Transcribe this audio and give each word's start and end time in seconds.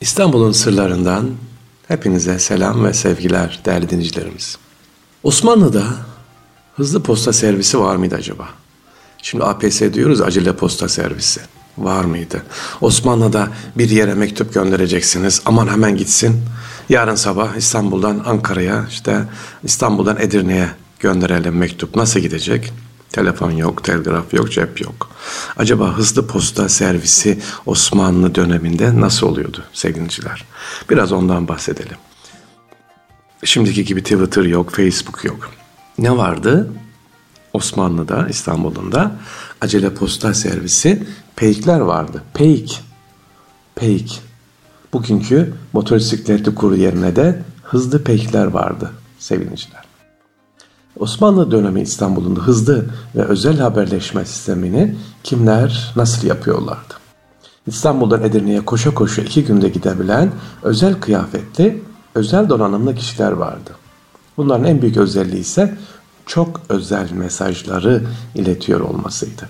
İstanbul'un 0.00 0.52
sırlarından 0.52 1.30
hepinize 1.88 2.38
selam 2.38 2.84
ve 2.84 2.92
sevgiler 2.92 3.60
değerli 3.64 3.90
dinleyicilerimiz. 3.90 4.58
Osmanlı'da 5.22 5.84
hızlı 6.76 7.02
posta 7.02 7.32
servisi 7.32 7.80
var 7.80 7.96
mıydı 7.96 8.14
acaba? 8.14 8.48
Şimdi 9.22 9.44
APS 9.44 9.82
diyoruz 9.92 10.20
acele 10.20 10.56
posta 10.56 10.88
servisi. 10.88 11.40
Var 11.78 12.04
mıydı? 12.04 12.42
Osmanlı'da 12.80 13.48
bir 13.76 13.90
yere 13.90 14.14
mektup 14.14 14.54
göndereceksiniz. 14.54 15.42
Aman 15.44 15.68
hemen 15.68 15.96
gitsin. 15.96 16.42
Yarın 16.88 17.14
sabah 17.14 17.56
İstanbul'dan 17.56 18.22
Ankara'ya 18.26 18.86
işte 18.90 19.24
İstanbul'dan 19.64 20.16
Edirne'ye 20.20 20.70
gönderelim 21.00 21.56
mektup. 21.56 21.96
Nasıl 21.96 22.20
gidecek? 22.20 22.72
Telefon 23.12 23.50
yok, 23.50 23.84
telgraf 23.84 24.34
yok, 24.34 24.52
cep 24.52 24.80
yok. 24.80 25.10
Acaba 25.56 25.98
hızlı 25.98 26.26
posta 26.26 26.68
servisi 26.68 27.38
Osmanlı 27.66 28.34
döneminde 28.34 29.00
nasıl 29.00 29.26
oluyordu 29.26 29.64
sevgiliciler? 29.72 30.44
Biraz 30.90 31.12
ondan 31.12 31.48
bahsedelim. 31.48 31.96
Şimdiki 33.44 33.84
gibi 33.84 34.02
Twitter 34.02 34.42
yok, 34.42 34.70
Facebook 34.70 35.24
yok. 35.24 35.50
Ne 35.98 36.16
vardı? 36.16 36.72
Osmanlı'da, 37.52 38.26
İstanbul'un 38.28 38.92
da 38.92 39.12
acele 39.60 39.94
posta 39.94 40.34
servisi 40.34 41.06
peykler 41.36 41.80
vardı. 41.80 42.22
Peyk. 42.34 42.80
Peyk. 43.74 44.20
Bugünkü 44.92 45.54
motosikletli 45.72 46.54
kuru 46.54 46.76
de 47.16 47.42
hızlı 47.62 48.04
peykler 48.04 48.46
vardı 48.46 48.92
sevgiliciler. 49.18 49.87
Osmanlı 51.00 51.50
dönemi 51.50 51.80
İstanbul'un 51.80 52.36
hızlı 52.36 52.84
ve 53.16 53.22
özel 53.22 53.58
haberleşme 53.58 54.24
sistemini 54.24 54.96
kimler 55.24 55.92
nasıl 55.96 56.26
yapıyorlardı? 56.26 56.94
İstanbul'dan 57.66 58.22
Edirne'ye 58.22 58.64
koşa 58.64 58.94
koşa 58.94 59.22
iki 59.22 59.44
günde 59.44 59.68
gidebilen 59.68 60.32
özel 60.62 61.00
kıyafetli, 61.00 61.82
özel 62.14 62.48
donanımlı 62.48 62.94
kişiler 62.94 63.32
vardı. 63.32 63.70
Bunların 64.36 64.64
en 64.64 64.82
büyük 64.82 64.96
özelliği 64.96 65.40
ise 65.40 65.78
çok 66.26 66.60
özel 66.68 67.12
mesajları 67.12 68.02
iletiyor 68.34 68.80
olmasıydı. 68.80 69.42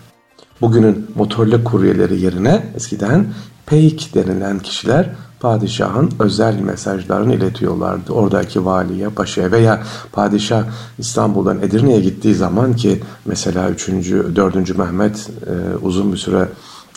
Bugünün 0.61 1.11
motorlu 1.15 1.65
kuryeleri 1.65 2.21
yerine 2.21 2.73
eskiden 2.77 3.27
peyk 3.67 4.15
denilen 4.15 4.59
kişiler 4.59 5.11
padişahın 5.41 6.11
özel 6.19 6.61
mesajlarını 6.61 7.35
iletiyorlardı. 7.35 8.13
Oradaki 8.13 8.65
valiye, 8.65 9.09
paşaya 9.09 9.53
veya 9.53 9.83
padişah 10.13 10.65
İstanbul'dan 10.99 11.63
Edirne'ye 11.63 12.01
gittiği 12.01 12.35
zaman 12.35 12.77
ki 12.77 13.03
mesela 13.25 13.71
3. 13.71 13.89
4. 13.89 14.79
Mehmet 14.79 15.31
e, 15.47 15.77
uzun 15.77 16.13
bir 16.13 16.19
süre 16.19 16.49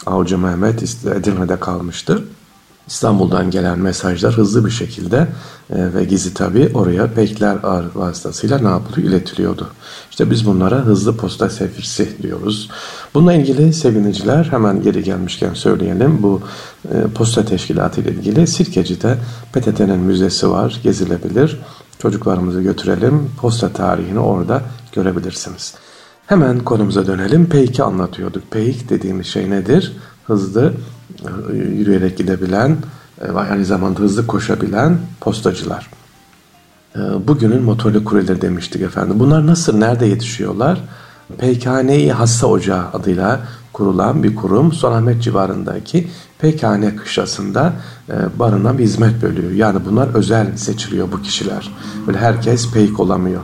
Avcı 0.06 0.38
Mehmet 0.38 1.06
Edirne'de 1.06 1.60
kalmıştır. 1.60 2.24
İstanbul'dan 2.92 3.52
gelen 3.52 3.80
mesajlar 3.80 4.34
hızlı 4.34 4.66
bir 4.66 4.72
şekilde 4.72 5.28
e, 5.70 5.94
ve 5.94 6.04
gizli 6.04 6.34
tabi 6.34 6.72
oraya 6.74 7.16
bekler 7.16 7.58
ağır 7.64 7.86
vasıtasıyla 7.96 8.58
ne 8.60 8.68
yapılıyor? 8.68 9.08
iletiliyordu. 9.08 9.68
İşte 10.10 10.32
biz 10.32 10.46
bunlara 10.46 10.76
hızlı 10.76 11.18
posta 11.18 11.50
servisi 11.50 12.24
diyoruz. 12.24 12.70
Bununla 13.14 13.34
ilgili 13.34 13.74
seviniciler 13.74 14.44
hemen 14.44 14.82
geri 14.82 15.04
gelmişken 15.04 15.54
söyleyelim. 15.54 16.24
Bu 16.24 16.42
e, 16.94 17.08
posta 17.16 17.46
teşkilatı 17.46 18.02
ile 18.02 18.12
ilgili 18.12 18.48
Sirkeci'de 18.48 19.18
PTT'nin 19.54 20.00
müzesi 20.00 20.50
var, 20.50 20.80
gezilebilir. 20.84 21.62
Çocuklarımızı 22.00 22.62
götürelim. 22.62 23.30
Posta 23.38 23.70
tarihini 23.70 24.20
orada 24.20 24.62
görebilirsiniz. 24.92 25.74
Hemen 26.28 26.60
konumuza 26.60 27.08
dönelim. 27.08 27.50
Peyk'i 27.50 27.84
anlatıyorduk. 27.84 28.52
Peyk 28.52 28.90
dediğimiz 28.90 29.28
şey 29.28 29.50
nedir? 29.50 29.98
Hızlı 30.28 30.74
yürüyerek 31.54 32.18
gidebilen 32.18 32.78
ve 33.22 33.40
aynı 33.40 33.66
zamanda 33.66 34.00
hızlı 34.00 34.28
koşabilen 34.28 34.98
postacılar. 35.22 35.90
E, 36.96 37.00
bugünün 37.28 37.62
motorlu 37.62 38.04
kuryeleri 38.04 38.42
demiştik 38.42 38.82
efendim. 38.82 39.20
Bunlar 39.20 39.48
nasıl, 39.48 39.78
nerede 39.78 40.06
yetişiyorlar? 40.06 40.82
Peykane-i 41.38 42.12
Hassa 42.12 42.48
Ocağı 42.48 42.86
adıyla 42.94 43.40
kurulan 43.74 44.24
bir 44.24 44.36
kurum 44.36 44.72
Sultanahmet 44.72 45.24
civarındaki 45.24 46.08
Peykane 46.40 46.96
kışlasında 46.96 47.74
e, 48.10 48.40
barınan 48.40 48.78
bir 48.78 48.84
hizmet 48.84 49.22
bölüyor. 49.22 49.52
Yani 49.52 49.80
bunlar 49.90 50.16
özel 50.16 50.58
seçiliyor 50.58 51.12
bu 51.12 51.22
kişiler. 51.22 51.72
Böyle 52.08 52.18
herkes 52.18 52.72
peyk 52.72 53.00
olamıyor. 53.00 53.42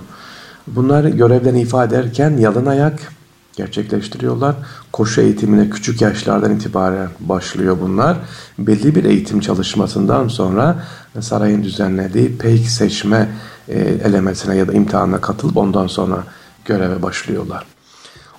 Bunlar 0.68 1.04
görevlerini 1.04 1.62
ifade 1.62 1.96
ederken 1.96 2.38
yalın 2.38 2.66
ayak, 2.66 3.14
gerçekleştiriyorlar. 3.57 4.56
Koşu 4.91 5.22
eğitimine 5.22 5.69
küçük 5.69 6.01
yaşlardan 6.01 6.56
itibaren 6.56 7.09
başlıyor 7.19 7.78
bunlar. 7.81 8.18
Belli 8.59 8.95
bir 8.95 9.03
eğitim 9.03 9.40
çalışmasından 9.40 10.28
sonra 10.28 10.84
sarayın 11.19 11.63
düzenlediği 11.63 12.38
peyk 12.38 12.69
seçme 12.69 13.29
e, 13.68 13.79
elemesine 13.79 14.56
ya 14.56 14.68
da 14.68 14.73
imtihanına 14.73 15.22
katılıp 15.22 15.57
ondan 15.57 15.88
sonra 15.88 16.23
göreve 16.66 17.01
başlıyorlar. 17.01 17.66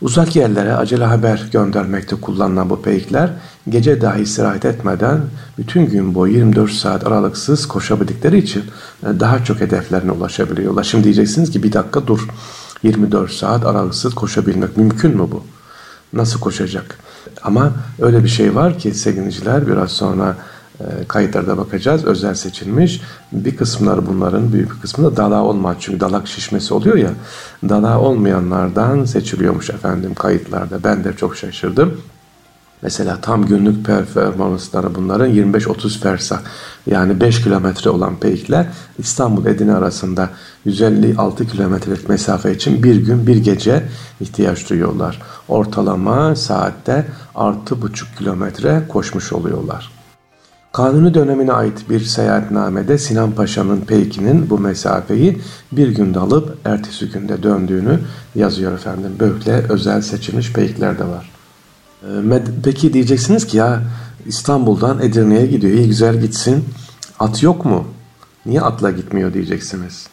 Uzak 0.02 0.36
yerlere 0.36 0.74
acele 0.74 1.04
haber 1.04 1.48
göndermekte 1.52 2.16
kullanılan 2.16 2.70
bu 2.70 2.82
peykler 2.82 3.30
gece 3.68 4.00
dahi 4.00 4.22
istirahat 4.22 4.64
etmeden 4.64 5.20
bütün 5.58 5.86
gün 5.86 6.14
boyu 6.14 6.32
24 6.32 6.70
saat 6.70 7.06
aralıksız 7.06 7.68
koşabildikleri 7.68 8.38
için 8.38 8.64
e, 9.02 9.20
daha 9.20 9.44
çok 9.44 9.60
hedeflerine 9.60 10.12
ulaşabiliyorlar. 10.12 10.84
Şimdi 10.84 11.04
diyeceksiniz 11.04 11.50
ki 11.50 11.62
bir 11.62 11.72
dakika 11.72 12.06
dur 12.06 12.28
24 12.83 13.31
saat 13.31 13.66
aralıksız 13.66 14.15
koşabilmek 14.15 14.77
mümkün 14.77 15.16
mü 15.16 15.28
bu? 15.31 15.44
Nasıl 16.12 16.41
koşacak? 16.41 16.99
Ama 17.43 17.72
öyle 17.99 18.25
bir 18.25 18.28
şey 18.28 18.55
var 18.55 18.78
ki 18.78 18.94
sevgiliciler 18.94 19.66
biraz 19.66 19.91
sonra 19.91 20.37
e, 20.81 20.84
kayıtlarda 21.09 21.59
bakacağız. 21.59 22.05
Özel 22.05 22.34
seçilmiş. 22.34 23.00
Bir 23.33 23.56
kısımları 23.56 24.06
bunların 24.06 24.53
büyük 24.53 24.75
bir 24.75 24.81
kısmı 24.81 25.05
da 25.05 25.16
dala 25.16 25.43
olmaz. 25.43 25.77
Çünkü 25.81 26.00
dalak 26.00 26.28
şişmesi 26.28 26.75
oluyor 26.75 26.97
ya. 26.97 27.11
Dala 27.69 28.00
olmayanlardan 28.00 29.05
seçiliyormuş 29.05 29.71
efendim 29.71 30.15
kayıtlarda. 30.15 30.84
Ben 30.84 31.05
de 31.05 31.12
çok 31.12 31.37
şaşırdım. 31.37 32.00
Mesela 32.83 33.21
tam 33.21 33.47
günlük 33.47 33.87
performansları 33.87 34.94
bunların 34.94 35.31
25-30 35.31 35.99
fersa 35.99 36.41
yani 36.87 37.21
5 37.21 37.43
kilometre 37.43 37.91
olan 37.91 38.16
peykler 38.16 38.66
İstanbul 38.99 39.47
Edirne 39.47 39.75
arasında 39.75 40.31
156 40.65 41.47
kilometrelik 41.47 42.09
mesafe 42.09 42.55
için 42.55 42.83
bir 42.83 42.97
gün 42.97 43.27
bir 43.27 43.37
gece 43.37 43.83
ihtiyaç 44.21 44.71
duyuyorlar. 44.71 45.22
Ortalama 45.49 46.37
saatte 46.37 47.06
6,5 47.34 48.19
kilometre 48.19 48.83
koşmuş 48.89 49.33
oluyorlar. 49.33 49.91
Kanuni 50.72 51.15
dönemine 51.15 51.53
ait 51.53 51.91
bir 51.91 52.00
seyahatnamede 52.00 52.99
Sinan 52.99 53.33
Paşa'nın 53.33 53.81
peykinin 53.81 54.50
bu 54.50 54.59
mesafeyi 54.59 55.41
bir 55.72 55.89
günde 55.89 56.19
alıp 56.19 56.59
ertesi 56.65 57.10
günde 57.10 57.43
döndüğünü 57.43 58.00
yazıyor 58.34 58.72
efendim. 58.72 59.16
Böyle 59.21 59.53
özel 59.69 60.03
seçilmiş 60.03 60.53
peykler 60.53 60.99
de 60.99 61.05
var. 61.05 61.38
Ee, 62.03 62.42
peki 62.64 62.92
diyeceksiniz 62.92 63.47
ki 63.47 63.56
ya 63.56 63.82
İstanbul'dan 64.26 65.03
Edirne'ye 65.03 65.47
gidiyor. 65.47 65.72
İyi 65.72 65.86
güzel 65.86 66.20
gitsin. 66.20 66.64
At 67.19 67.42
yok 67.42 67.64
mu? 67.64 67.84
Niye 68.47 68.60
atla 68.60 68.91
gitmiyor 68.91 69.34
diyeceksiniz. 69.34 70.06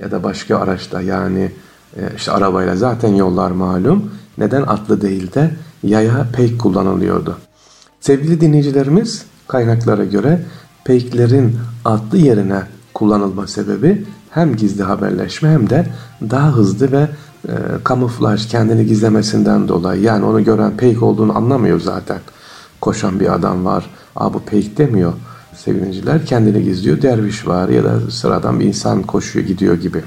Ya 0.00 0.10
da 0.10 0.22
başka 0.22 0.58
araçta 0.58 1.00
yani 1.00 1.52
e, 1.96 2.00
işte 2.16 2.32
arabayla 2.32 2.76
zaten 2.76 3.14
yollar 3.14 3.50
malum. 3.50 4.12
Neden 4.38 4.62
atlı 4.62 5.00
değil 5.00 5.34
de 5.34 5.50
yaya 5.82 6.26
peyk 6.32 6.60
kullanılıyordu? 6.60 7.38
Sevgili 8.00 8.40
dinleyicilerimiz 8.40 9.24
kaynaklara 9.48 10.04
göre 10.04 10.42
peyklerin 10.84 11.56
atlı 11.84 12.18
yerine 12.18 12.62
kullanılma 12.94 13.46
sebebi 13.46 14.06
hem 14.30 14.56
gizli 14.56 14.82
haberleşme 14.82 15.50
hem 15.50 15.70
de 15.70 15.86
daha 16.30 16.56
hızlı 16.56 16.92
ve 16.92 17.08
e, 17.48 17.52
kamuflaj 17.84 18.48
kendini 18.48 18.86
gizlemesinden 18.86 19.68
dolayı 19.68 20.02
yani 20.02 20.24
onu 20.24 20.44
gören 20.44 20.76
peyk 20.76 21.02
olduğunu 21.02 21.36
anlamıyor 21.36 21.80
zaten. 21.80 22.18
Koşan 22.80 23.20
bir 23.20 23.34
adam 23.34 23.64
var. 23.64 23.90
Aa 24.16 24.34
bu 24.34 24.40
peyk 24.40 24.78
demiyor. 24.78 25.12
Sevgiliciler 25.56 26.26
kendini 26.26 26.64
gizliyor. 26.64 27.02
Derviş 27.02 27.46
var 27.46 27.68
ya 27.68 27.84
da 27.84 28.10
sıradan 28.10 28.60
bir 28.60 28.64
insan 28.64 29.02
koşuyor 29.02 29.46
gidiyor 29.46 29.74
gibi. 29.74 30.02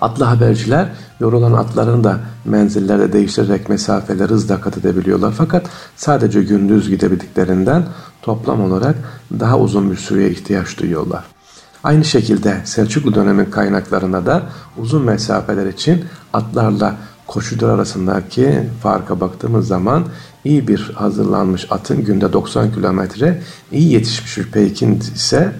Atlı 0.00 0.24
haberciler 0.24 0.88
yorulan 1.20 1.52
atlarını 1.52 2.04
da 2.04 2.20
menzillerde 2.44 3.12
değiştirerek 3.12 3.68
mesafeleri 3.68 4.28
hızla 4.28 4.60
kat 4.60 4.78
edebiliyorlar. 4.78 5.34
Fakat 5.36 5.66
sadece 5.96 6.42
gündüz 6.42 6.88
gidebildiklerinden 6.88 7.86
toplam 8.22 8.62
olarak 8.62 8.96
daha 9.40 9.58
uzun 9.58 9.90
bir 9.90 9.96
süreye 9.96 10.30
ihtiyaç 10.30 10.78
duyuyorlar. 10.78 11.33
Aynı 11.84 12.04
şekilde 12.04 12.60
Selçuklu 12.64 13.14
dönemin 13.14 13.44
kaynaklarında 13.44 14.26
da 14.26 14.42
uzun 14.78 15.02
mesafeler 15.02 15.66
için 15.66 16.04
atlarla 16.32 16.96
koşudur 17.26 17.68
arasındaki 17.68 18.68
farka 18.82 19.20
baktığımız 19.20 19.66
zaman 19.66 20.04
iyi 20.44 20.68
bir 20.68 20.90
hazırlanmış 20.94 21.66
atın 21.70 22.04
günde 22.04 22.32
90 22.32 22.72
kilometre, 22.72 23.42
iyi 23.72 23.92
yetişmiş 23.92 24.38
bir 24.38 24.50
peykin 24.50 25.00
ise 25.00 25.52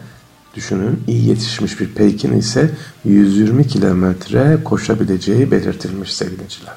düşünün 0.55 1.03
iyi 1.07 1.29
yetişmiş 1.29 1.81
bir 1.81 1.95
peykin 1.95 2.33
ise 2.39 2.71
120 3.05 3.67
kilometre 3.67 4.59
koşabileceği 4.65 5.51
belirtilmiş 5.51 6.15
sevgiliciler. 6.15 6.77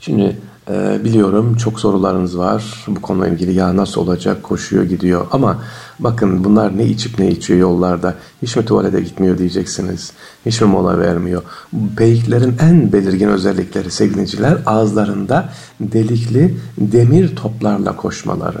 Şimdi 0.00 0.36
Ee, 0.70 1.04
biliyorum 1.04 1.56
çok 1.56 1.80
sorularınız 1.80 2.38
var. 2.38 2.84
Bu 2.88 3.02
konuyla 3.02 3.34
ilgili 3.34 3.54
ya 3.54 3.76
nasıl 3.76 4.00
olacak 4.00 4.42
koşuyor 4.42 4.84
gidiyor. 4.84 5.26
Ama 5.32 5.62
bakın 5.98 6.44
bunlar 6.44 6.78
ne 6.78 6.84
içip 6.84 7.18
ne 7.18 7.30
içiyor 7.30 7.60
yollarda. 7.60 8.14
Hiç 8.42 8.56
mi 8.56 8.64
tuvalete 8.64 9.00
gitmiyor 9.00 9.38
diyeceksiniz. 9.38 10.12
Hiç 10.46 10.60
mi 10.60 10.66
mola 10.66 10.98
vermiyor? 10.98 11.42
Beyiklerin 11.72 12.56
en 12.60 12.92
belirgin 12.92 13.28
özellikleri 13.28 13.90
sevgiliciler 13.90 14.58
ağızlarında 14.66 15.48
delikli 15.80 16.56
demir 16.78 17.36
toplarla 17.36 17.96
koşmaları. 17.96 18.60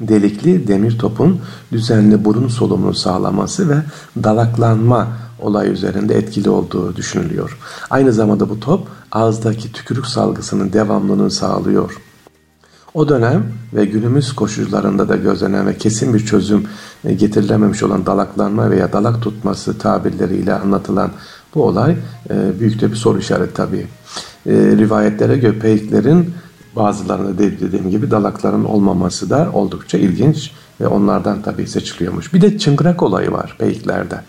Delikli 0.00 0.68
demir 0.68 0.98
topun 0.98 1.40
düzenli 1.72 2.24
burun 2.24 2.48
solumunu 2.48 2.94
sağlaması 2.94 3.68
ve 3.68 3.76
dalaklanma 4.24 5.08
olay 5.40 5.70
üzerinde 5.70 6.14
etkili 6.14 6.50
olduğu 6.50 6.96
düşünülüyor. 6.96 7.58
Aynı 7.90 8.12
zamanda 8.12 8.48
bu 8.48 8.60
top 8.60 8.88
ağızdaki 9.12 9.72
tükürük 9.72 10.06
salgısının 10.06 10.72
devamlılığını 10.72 11.30
sağlıyor. 11.30 12.02
O 12.94 13.08
dönem 13.08 13.44
ve 13.74 13.84
günümüz 13.84 14.32
koşullarında 14.32 15.08
da 15.08 15.16
gözlenen 15.16 15.66
ve 15.66 15.78
kesin 15.78 16.14
bir 16.14 16.26
çözüm 16.26 16.66
getirilememiş 17.04 17.82
olan 17.82 18.06
dalaklanma 18.06 18.70
veya 18.70 18.92
dalak 18.92 19.22
tutması 19.22 19.78
tabirleriyle 19.78 20.54
anlatılan 20.54 21.10
bu 21.54 21.64
olay 21.64 21.96
e, 22.30 22.60
büyük 22.60 22.80
de 22.80 22.90
bir 22.90 22.96
soru 22.96 23.18
işareti 23.18 23.54
tabii. 23.54 23.86
E, 24.46 24.52
rivayetlere 24.52 25.36
göre 25.36 25.58
peyiklerin 25.58 26.34
bazılarında 26.76 27.38
dediğim 27.38 27.90
gibi 27.90 28.10
dalakların 28.10 28.64
olmaması 28.64 29.30
da 29.30 29.50
oldukça 29.52 29.98
ilginç 29.98 30.50
ve 30.80 30.86
onlardan 30.86 31.42
tabii 31.42 31.66
seçiliyormuş. 31.66 32.34
Bir 32.34 32.40
de 32.40 32.58
çıngırak 32.58 33.02
olayı 33.02 33.32
var 33.32 33.56
peyiklerde. 33.58 34.20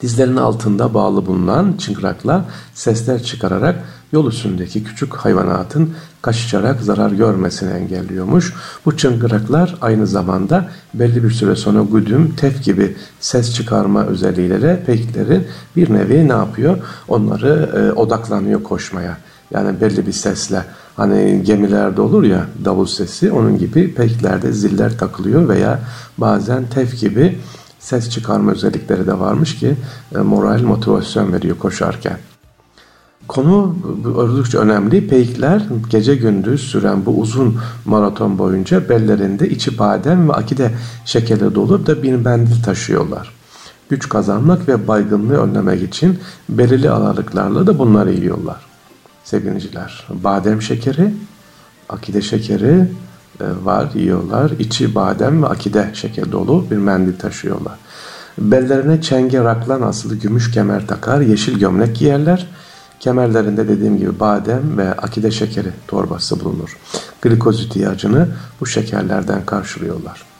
Dizlerinin 0.00 0.36
altında 0.36 0.94
bağlı 0.94 1.26
bulunan 1.26 1.74
çıngırakla 1.78 2.44
sesler 2.74 3.22
çıkararak 3.22 3.84
yol 4.12 4.28
üstündeki 4.28 4.84
küçük 4.84 5.14
hayvanatın 5.14 5.94
kaçışarak 6.22 6.82
zarar 6.82 7.10
görmesini 7.10 7.72
engelliyormuş. 7.72 8.54
Bu 8.84 8.96
çıngıraklar 8.96 9.76
aynı 9.80 10.06
zamanda 10.06 10.68
belli 10.94 11.24
bir 11.24 11.30
süre 11.30 11.56
sonra 11.56 11.82
güdüm, 11.92 12.34
tef 12.36 12.64
gibi 12.64 12.96
ses 13.20 13.54
çıkarma 13.54 14.04
özelliğiyle 14.04 14.62
de 14.62 14.82
peyiklerin 14.86 15.46
bir 15.76 15.94
nevi 15.94 16.28
ne 16.28 16.32
yapıyor? 16.32 16.78
Onları 17.08 17.70
e, 17.76 17.92
odaklanıyor 17.92 18.62
koşmaya. 18.62 19.18
Yani 19.50 19.80
belli 19.80 20.06
bir 20.06 20.12
sesle 20.12 20.64
hani 20.96 21.42
gemilerde 21.44 22.00
olur 22.00 22.22
ya 22.22 22.46
davul 22.64 22.86
sesi 22.86 23.32
onun 23.32 23.58
gibi 23.58 23.94
peklerde 23.94 24.52
ziller 24.52 24.98
takılıyor 24.98 25.48
veya 25.48 25.80
bazen 26.18 26.66
tef 26.66 27.00
gibi 27.00 27.38
ses 27.86 28.10
çıkarma 28.10 28.52
özellikleri 28.52 29.06
de 29.06 29.18
varmış 29.20 29.56
ki 29.56 29.76
e, 30.14 30.18
moral 30.18 30.62
motivasyon 30.62 31.32
veriyor 31.32 31.58
koşarken. 31.58 32.18
Konu 33.28 33.76
oldukça 34.16 34.58
önemli. 34.58 35.08
Peykler 35.08 35.62
gece 35.90 36.14
gündüz 36.14 36.60
süren 36.60 37.06
bu 37.06 37.20
uzun 37.20 37.58
maraton 37.84 38.38
boyunca 38.38 38.88
bellerinde 38.88 39.48
içi 39.48 39.78
badem 39.78 40.28
ve 40.28 40.32
akide 40.32 40.70
şekeri 41.04 41.54
dolu 41.54 41.86
da 41.86 42.02
bir 42.02 42.14
mendil 42.14 42.62
taşıyorlar. 42.62 43.32
Güç 43.88 44.08
kazanmak 44.08 44.68
ve 44.68 44.88
baygınlığı 44.88 45.36
önlemek 45.36 45.82
için 45.82 46.18
belirli 46.48 46.90
aralıklarla 46.90 47.66
da 47.66 47.78
bunları 47.78 48.12
yiyorlar 48.12 48.66
sevgiliciler. 49.24 50.06
Badem 50.10 50.62
şekeri, 50.62 51.14
akide 51.88 52.22
şekeri 52.22 52.88
var, 53.40 53.88
yiyorlar. 53.94 54.50
İçi 54.50 54.94
badem 54.94 55.42
ve 55.42 55.46
akide 55.46 55.90
şekeri 55.94 56.32
dolu 56.32 56.66
bir 56.70 56.76
mendil 56.76 57.18
taşıyorlar. 57.18 57.74
Bellerine 58.38 59.00
çenge 59.00 59.44
raklan 59.44 59.82
asılı 59.82 60.14
gümüş 60.14 60.50
kemer 60.50 60.86
takar, 60.86 61.20
yeşil 61.20 61.58
gömlek 61.58 61.96
giyerler. 61.96 62.46
Kemerlerinde 63.00 63.68
dediğim 63.68 63.98
gibi 63.98 64.20
badem 64.20 64.78
ve 64.78 64.92
akide 64.92 65.30
şekeri 65.30 65.70
torbası 65.88 66.40
bulunur. 66.40 66.76
Glikoz 67.22 67.60
ihtiyacını 67.60 68.28
bu 68.60 68.66
şekerlerden 68.66 69.46
karşılıyorlar. 69.46 70.35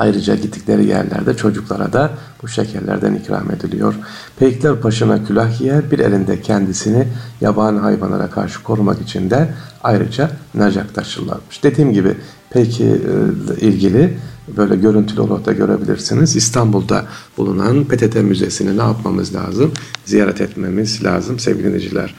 Ayrıca 0.00 0.34
gittikleri 0.34 0.86
yerlerde 0.86 1.36
çocuklara 1.36 1.92
da 1.92 2.10
bu 2.42 2.48
şekerlerden 2.48 3.14
ikram 3.14 3.50
ediliyor. 3.50 3.94
Peykler 4.38 4.82
başına 4.82 5.24
külah 5.24 5.58
giyer, 5.58 5.90
bir 5.90 5.98
elinde 5.98 6.40
kendisini 6.40 7.08
yabani 7.40 7.78
hayvanlara 7.78 8.30
karşı 8.30 8.62
korumak 8.62 9.00
için 9.00 9.30
de 9.30 9.54
ayrıca 9.82 10.30
nacak 10.54 10.94
taşırlarmış. 10.94 11.62
Dediğim 11.62 11.92
gibi 11.92 12.14
peki 12.50 12.84
e, 12.84 13.66
ilgili 13.66 14.18
böyle 14.56 14.76
görüntülü 14.76 15.20
olarak 15.20 15.46
da 15.46 15.52
görebilirsiniz. 15.52 16.36
İstanbul'da 16.36 17.04
bulunan 17.36 17.84
PTT 17.84 18.14
Müzesi'ni 18.14 18.78
ne 18.78 18.82
yapmamız 18.82 19.34
lazım? 19.34 19.72
Ziyaret 20.04 20.40
etmemiz 20.40 21.04
lazım 21.04 21.38
sevgili 21.38 21.64
dinleyiciler. 21.64 22.14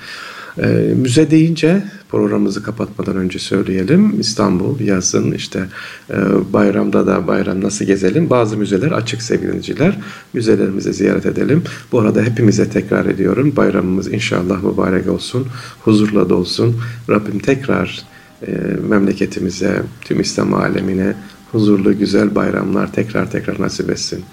E, 0.57 0.67
müze 0.95 1.31
deyince 1.31 1.83
programımızı 2.09 2.63
kapatmadan 2.63 3.15
önce 3.15 3.39
söyleyelim. 3.39 4.19
İstanbul 4.19 4.79
yazın 4.79 5.31
işte 5.31 5.65
e, 6.09 6.15
bayramda 6.53 7.07
da 7.07 7.27
bayram 7.27 7.61
nasıl 7.61 7.85
gezelim? 7.85 8.29
Bazı 8.29 8.57
müzeler 8.57 8.91
açık 8.91 9.21
sevgiliciler. 9.21 9.97
Müzelerimizi 10.33 10.93
ziyaret 10.93 11.25
edelim. 11.25 11.63
Bu 11.91 11.99
arada 11.99 12.21
hepimize 12.21 12.69
tekrar 12.69 13.05
ediyorum. 13.05 13.53
Bayramımız 13.55 14.13
inşallah 14.13 14.63
mübarek 14.63 15.09
olsun. 15.09 15.47
Huzurla 15.81 16.29
dolsun. 16.29 16.75
Rabbim 17.09 17.39
tekrar 17.39 18.03
e, 18.47 18.51
memleketimize, 18.89 19.83
tüm 20.01 20.19
İslam 20.19 20.53
alemine 20.53 21.13
huzurlu 21.51 21.97
güzel 21.97 22.35
bayramlar 22.35 22.93
tekrar 22.93 23.31
tekrar 23.31 23.61
nasip 23.61 23.89
etsin 23.89 24.23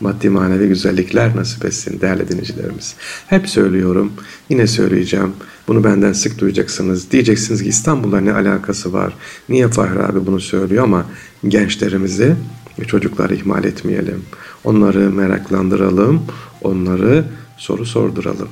maddi 0.00 0.30
manevi 0.30 0.68
güzellikler 0.68 1.36
nasip 1.36 1.64
etsin 1.64 2.00
değerli 2.00 2.28
dinleyicilerimiz. 2.28 2.94
Hep 3.26 3.48
söylüyorum, 3.48 4.12
yine 4.48 4.66
söyleyeceğim. 4.66 5.32
Bunu 5.68 5.84
benden 5.84 6.12
sık 6.12 6.38
duyacaksınız. 6.38 7.10
Diyeceksiniz 7.10 7.62
ki 7.62 7.68
İstanbul'la 7.68 8.20
ne 8.20 8.32
alakası 8.32 8.92
var? 8.92 9.14
Niye 9.48 9.68
Fahri 9.68 10.02
abi 10.02 10.26
bunu 10.26 10.40
söylüyor 10.40 10.84
ama 10.84 11.06
gençlerimizi 11.48 12.36
ve 12.78 12.84
çocukları 12.84 13.34
ihmal 13.34 13.64
etmeyelim. 13.64 14.22
Onları 14.64 15.10
meraklandıralım, 15.10 16.22
onları 16.62 17.24
soru 17.56 17.86
sorduralım. 17.86 18.48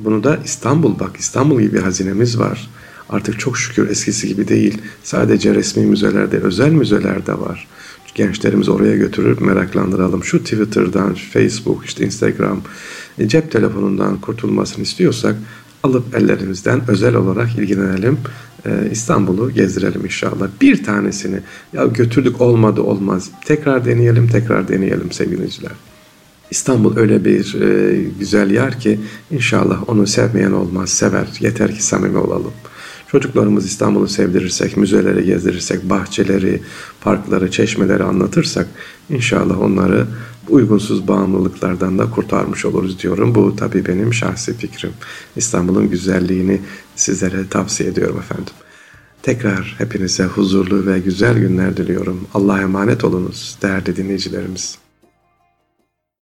Bunu 0.00 0.24
da 0.24 0.38
İstanbul 0.44 0.98
bak 0.98 1.16
İstanbul 1.16 1.60
gibi 1.60 1.74
bir 1.74 1.82
hazinemiz 1.82 2.38
var. 2.38 2.70
Artık 3.10 3.40
çok 3.40 3.58
şükür 3.58 3.90
eskisi 3.90 4.28
gibi 4.28 4.48
değil. 4.48 4.78
Sadece 5.02 5.54
resmi 5.54 5.86
müzelerde, 5.86 6.38
özel 6.38 6.70
müzelerde 6.70 7.40
var 7.40 7.68
gençlerimizi 8.18 8.70
oraya 8.70 8.96
götürür, 8.96 9.40
meraklandıralım. 9.40 10.24
Şu 10.24 10.38
Twitter'dan, 10.38 11.14
Facebook, 11.14 11.86
işte 11.86 12.04
Instagram, 12.04 12.60
e, 13.18 13.28
cep 13.28 13.52
telefonundan 13.52 14.20
kurtulmasını 14.20 14.82
istiyorsak 14.82 15.36
alıp 15.82 16.14
ellerimizden 16.14 16.80
özel 16.88 17.14
olarak 17.14 17.58
ilgilenelim. 17.58 18.18
Ee, 18.66 18.70
İstanbul'u 18.90 19.50
gezdirelim 19.50 20.04
inşallah. 20.04 20.48
Bir 20.60 20.84
tanesini 20.84 21.40
ya 21.72 21.86
götürdük 21.86 22.40
olmadı 22.40 22.80
olmaz. 22.80 23.30
Tekrar 23.44 23.84
deneyelim, 23.84 24.28
tekrar 24.28 24.68
deneyelim 24.68 25.12
sevgiliciler. 25.12 25.72
İstanbul 26.50 26.96
öyle 26.96 27.24
bir 27.24 27.60
e, 27.62 27.96
güzel 28.18 28.50
yer 28.50 28.80
ki 28.80 29.00
inşallah 29.30 29.88
onu 29.88 30.06
sevmeyen 30.06 30.52
olmaz, 30.52 30.90
sever. 30.90 31.28
Yeter 31.40 31.74
ki 31.74 31.82
samimi 31.82 32.18
olalım. 32.18 32.52
Çocuklarımız 33.10 33.66
İstanbul'u 33.66 34.08
sevdirirsek, 34.08 34.76
müzeleri 34.76 35.24
gezdirirsek, 35.24 35.90
bahçeleri, 35.90 36.62
parkları, 37.00 37.50
çeşmeleri 37.50 38.02
anlatırsak 38.02 38.66
inşallah 39.10 39.60
onları 39.60 40.06
uygunsuz 40.48 41.08
bağımlılıklardan 41.08 41.98
da 41.98 42.10
kurtarmış 42.10 42.64
oluruz 42.64 43.02
diyorum. 43.02 43.34
Bu 43.34 43.56
tabii 43.56 43.86
benim 43.86 44.14
şahsi 44.14 44.56
fikrim. 44.56 44.92
İstanbul'un 45.36 45.90
güzelliğini 45.90 46.60
sizlere 46.96 47.48
tavsiye 47.48 47.88
ediyorum 47.88 48.18
efendim. 48.18 48.54
Tekrar 49.22 49.74
hepinize 49.78 50.24
huzurlu 50.24 50.86
ve 50.86 50.98
güzel 50.98 51.38
günler 51.38 51.76
diliyorum. 51.76 52.28
Allah'a 52.34 52.60
emanet 52.60 53.04
olunuz 53.04 53.58
değerli 53.62 53.96
dinleyicilerimiz. 53.96 54.78